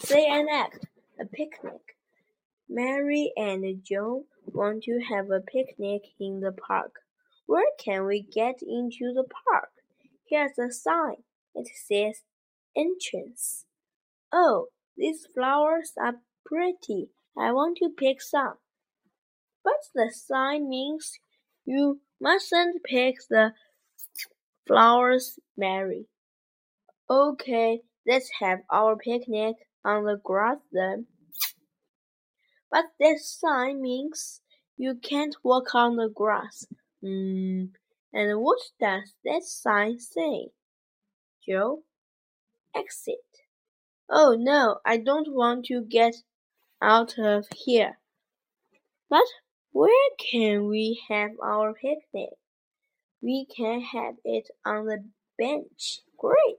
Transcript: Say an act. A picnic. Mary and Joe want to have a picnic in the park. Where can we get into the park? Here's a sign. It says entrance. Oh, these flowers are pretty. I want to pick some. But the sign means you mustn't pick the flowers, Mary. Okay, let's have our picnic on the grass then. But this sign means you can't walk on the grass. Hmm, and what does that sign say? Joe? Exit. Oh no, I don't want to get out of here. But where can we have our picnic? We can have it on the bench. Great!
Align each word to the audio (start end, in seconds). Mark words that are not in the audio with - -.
Say 0.00 0.26
an 0.26 0.46
act. 0.48 0.86
A 1.20 1.26
picnic. 1.26 1.96
Mary 2.68 3.32
and 3.36 3.82
Joe 3.82 4.26
want 4.46 4.84
to 4.84 5.00
have 5.00 5.30
a 5.30 5.40
picnic 5.40 6.02
in 6.20 6.40
the 6.40 6.52
park. 6.52 7.00
Where 7.46 7.70
can 7.82 8.06
we 8.06 8.22
get 8.22 8.62
into 8.62 9.12
the 9.12 9.24
park? 9.24 9.70
Here's 10.28 10.56
a 10.58 10.70
sign. 10.70 11.24
It 11.54 11.68
says 11.74 12.22
entrance. 12.76 13.64
Oh, 14.32 14.66
these 14.96 15.26
flowers 15.34 15.92
are 16.00 16.20
pretty. 16.46 17.08
I 17.36 17.52
want 17.52 17.78
to 17.78 17.88
pick 17.88 18.22
some. 18.22 18.54
But 19.64 19.80
the 19.94 20.12
sign 20.14 20.68
means 20.68 21.18
you 21.64 22.00
mustn't 22.20 22.84
pick 22.84 23.16
the 23.28 23.52
flowers, 24.66 25.40
Mary. 25.56 26.06
Okay, 27.10 27.80
let's 28.06 28.30
have 28.40 28.60
our 28.70 28.96
picnic 28.96 29.56
on 29.84 30.04
the 30.04 30.20
grass 30.22 30.58
then. 30.72 31.06
But 32.70 32.86
this 32.98 33.28
sign 33.28 33.80
means 33.80 34.42
you 34.76 34.94
can't 34.94 35.36
walk 35.42 35.74
on 35.74 35.96
the 35.96 36.08
grass. 36.08 36.66
Hmm, 37.02 37.66
and 38.12 38.40
what 38.40 38.58
does 38.80 39.14
that 39.24 39.42
sign 39.42 39.98
say? 39.98 40.48
Joe? 41.46 41.82
Exit. 42.74 43.16
Oh 44.10 44.36
no, 44.38 44.80
I 44.84 44.96
don't 44.98 45.34
want 45.34 45.66
to 45.66 45.82
get 45.82 46.14
out 46.80 47.18
of 47.18 47.46
here. 47.54 47.98
But 49.10 49.26
where 49.72 50.10
can 50.18 50.68
we 50.68 51.02
have 51.08 51.32
our 51.42 51.74
picnic? 51.74 52.30
We 53.20 53.46
can 53.46 53.80
have 53.80 54.14
it 54.24 54.48
on 54.64 54.86
the 54.86 55.04
bench. 55.38 56.00
Great! 56.16 56.56